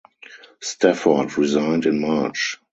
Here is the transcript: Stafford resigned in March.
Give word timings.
Stafford 0.61 1.37
resigned 1.37 1.85
in 1.85 2.01
March. 2.01 2.59